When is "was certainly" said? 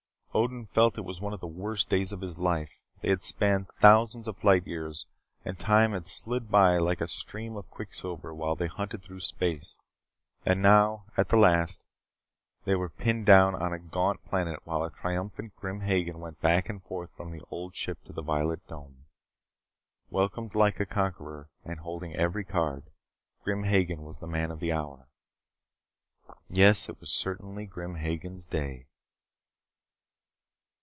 27.01-27.65